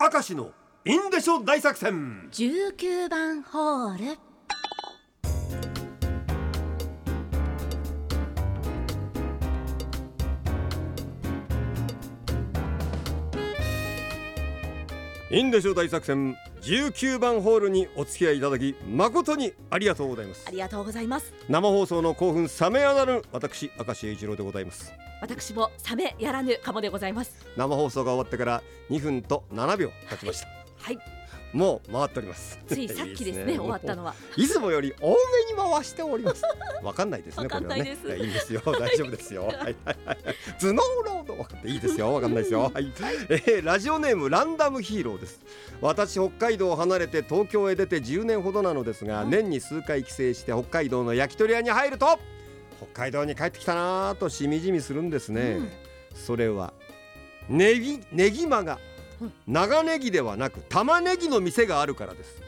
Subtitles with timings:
[0.00, 0.52] 明石の
[0.84, 2.28] インデショ大作戦。
[2.30, 4.18] 19番ホール。
[15.36, 20.44] インデショ大作戦19番ホールにお付き合いいただき誠にありがとうございます。
[20.46, 21.34] ありがとうございます。
[21.48, 27.46] 生放送の興奮冷めやらぬ私明石栄一郎でございます私もサメやらぬかもでございます。
[27.56, 30.48] 生放送が終わってから2分と7秒経ちました。
[30.80, 30.98] はい。
[31.52, 32.58] もう回っております。
[32.66, 34.14] ついさっきですね終わったのは。
[34.36, 35.18] いつもより多めに
[35.56, 36.42] 回しております。
[36.82, 38.02] わかんないですね わかんないです。
[38.02, 38.24] これはね。
[38.24, 38.62] いいんですよ。
[38.78, 39.46] 大丈夫ですよ。
[39.46, 39.56] はい。
[39.56, 39.76] はい。
[40.04, 40.18] はい
[40.60, 42.14] 頭脳ロードっていいですよ。
[42.14, 42.70] わかんないですよ。
[42.72, 42.92] はい、
[43.30, 45.40] えーラジオネームランダムヒーローです。
[45.80, 49.30] 私北海道を離れて東京へ出て10年ほどなのですが、うん。
[49.30, 52.18] 年に数回帰省して北海道の焼き鳥屋に入ると
[52.78, 55.70] 北海道に帰ってきたなぁとしみじみするんですね、うん。
[56.14, 56.72] それは
[57.48, 58.78] ネギネギマが
[59.20, 59.32] うん。
[59.46, 62.42] 長ネギではなく玉ねぎの店があるからです。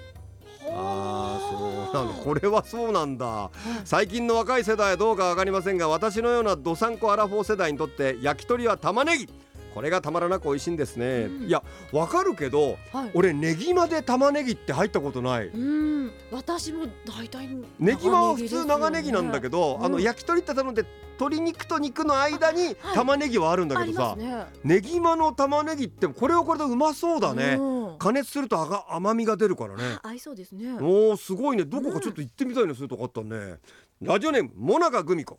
[0.73, 2.23] ああそうなんだ。
[2.23, 3.51] これはそうなんだ。
[3.85, 9.29] 最近の若い世代はどうかわかりませんが私のようなどさんこアラフォー世代にとって焼き鳥は玉ねぎ
[9.75, 11.47] これがたまらなく美味しいんですね、うん。
[11.47, 13.11] いやわかるけどはい。
[13.15, 15.47] 俺ネギマで玉ねぎって入ったことない。
[15.49, 16.13] うん。
[16.31, 19.85] 私も大体ネギマは普通長ネギなんだけど、うん。
[19.85, 20.85] あの焼き鳥って頼んで
[21.19, 24.47] 鶏肉と肉の間に玉ねぎはあるんだけどさ、ますね。
[24.65, 27.99] ネギマの玉ねぎってこれはこれでうまそうだね、うん。
[27.99, 29.99] 加熱するとあが甘みが出るからね。
[30.03, 30.73] 合いそうですね。
[30.75, 31.65] おーすごいね。
[31.65, 33.59] どこかちょっと行ってみたいなするとこあったね、
[34.01, 35.39] ラジオネームモナカグミコ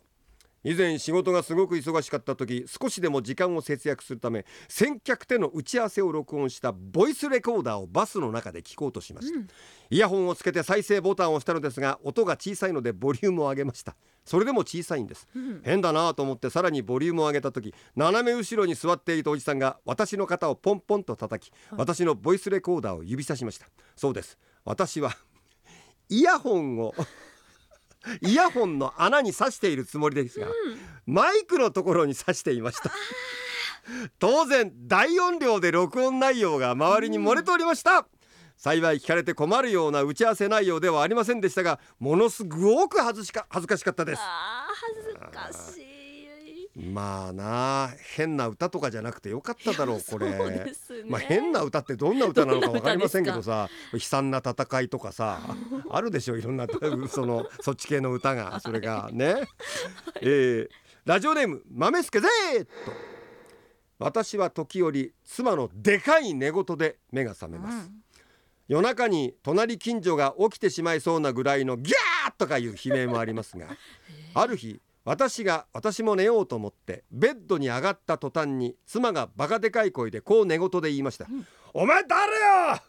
[0.64, 9.48] 以前仕事がすごく忙しかった時少しでも時間を節約するため先客手の打ち合わせを録音したボイスレコーダーをバスの中で聞こうとしました、うん。
[9.90, 13.96] イヤホンをつけて再生ボタンを押したのですが音が小さいのでボリュームを上げました。
[14.24, 15.28] それでも小さいんです。
[15.34, 15.62] うん。
[15.64, 21.78] 変だなぁと思ってさらにボリュームを上げた時斜め後ろに座っていたおじさんが私の肩をポンポンと叩きはい。
[21.80, 23.66] 私のボイスレコーダーを指さしました。
[23.96, 24.38] そうです。
[24.64, 25.16] 私は
[26.08, 26.94] イヤホンを
[28.20, 30.46] イヤホンの穴に刺しているつもりですが
[31.06, 32.90] マイクのところに刺していました。
[34.18, 38.06] 当然大音量で録音内容が周りに漏れておりました、
[38.56, 44.22] 幸い聞かれて困るような打ち合わせ内容ではありませんでしたがものすごく恥ずしかしかったです。
[44.22, 46.01] 恥ずかしい
[46.74, 50.30] まあな変な歌とかじゃなくてよかっただろうこれ。
[50.30, 50.72] ね。
[51.06, 55.40] まあ変な歌ってどんな歌なのかわかりませんけどさ悲惨な戦いとかさ
[55.90, 56.66] あるでしょいろんな
[57.08, 59.10] そのそっち系の歌がそれが。
[59.12, 59.42] ね、
[60.20, 60.68] えー
[61.04, 62.92] ラジオネーム豆助ぜーっと。
[63.98, 67.90] 私は時折妻のでかい寝言で目が覚めます、
[68.68, 73.66] 夜中に隣近所が起きてしまいそうなぐらいのギャーとかいう悲鳴もありますが
[74.34, 81.26] ある日私が私も寝ようと思ってベッドに上がった途端に妻がバカでかい声でこう寝言で言いました、
[81.74, 82.82] お前誰よ！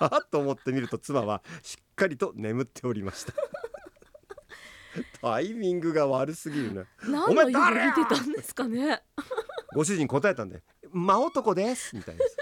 [0.00, 3.32] あと思ってみると妻はしっかりと眠っておりました。
[5.22, 6.84] タイミングが悪すぎるな。
[7.08, 9.02] 何お前の誰見てたんですかね。
[9.74, 10.62] ご主人答えたんで
[10.92, 12.36] 「真男です」みたいです。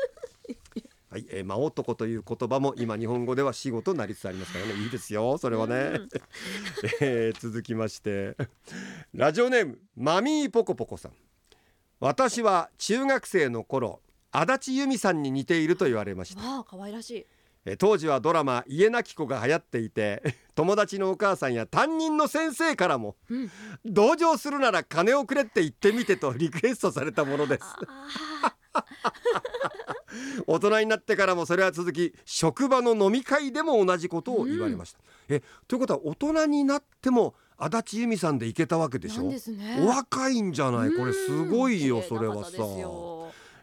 [1.11, 4.75] はい、えー、真男という言葉も今日本語では死語となりつつありますからね。
[4.75, 5.75] いいですよそれはね、
[7.03, 8.37] えー続きまして。
[9.13, 11.13] ラジオネームマミーポコポコさん。
[11.99, 14.01] 私は中学生の頃
[14.31, 16.43] 足立由美さんに似ていると言われました。
[16.43, 17.27] わあ可愛らしい。
[17.65, 20.23] えー当時はドラマ「家なき子」が流行っていて
[20.55, 23.51] 友達のお母さんや担任の先生からもうん
[23.85, 27.65] 「同情するなら金をくれって言ってみて」とリクエストされたものです。
[27.65, 28.55] あ
[30.47, 34.99] 大人になってからもそれは続き職場の飲み会でも同じことを言われました、
[35.29, 39.23] えということは大人になっても足立由美さんでいけたわけでしょ？
[39.25, 39.39] ね。
[39.81, 40.93] お若いんじゃない？
[40.95, 42.03] これすごいようん。
[42.05, 42.53] それはさ。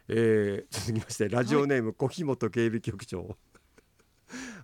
[0.09, 3.35] えー続きましてラジオネーム小木本警備局長、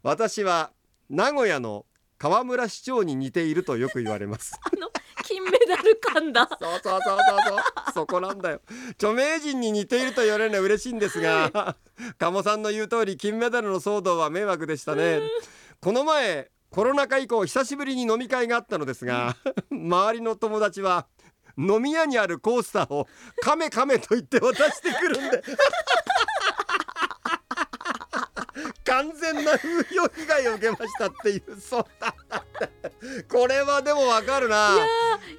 [0.01, 0.71] 私は
[1.09, 1.85] 名古屋の
[2.17, 4.57] 河村市長に似ているとよく言われます。
[4.63, 4.89] あ の
[5.23, 6.49] 金メダル感だ。
[6.59, 7.93] そうそうそうそうそう。
[7.93, 8.61] そこなんだよ。
[8.91, 11.75] 著名人に似ていると言われるのは嬉しいんですが
[12.17, 15.21] 鴨さんの言う通り金メダルの騒動は迷惑でしたね。
[15.81, 19.35] この前コロナ禍以降久しぶりに飲み会があったのですが
[19.69, 21.05] 周りの友達は
[21.55, 23.07] 飲み屋にあるコースターを
[23.41, 25.43] カメカメと言って渡してくるんで。
[28.85, 32.13] 完全な風評被害を受けましたっていうそうだ
[33.27, 34.77] これはでもわかるな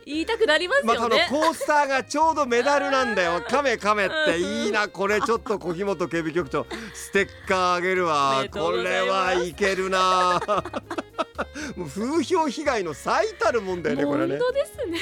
[0.07, 3.43] 言いたくなりますまあ、そのよね、コースターがちょうどメダルなんだよ。
[3.49, 4.89] カメカメっていいな。
[4.89, 10.41] これちょっと小木本警備局長ステッカーあげるおわこれはいけるな。
[11.95, 14.39] 風評被害の最たるもんだよねこれね。
[14.39, 14.99] 本当ですね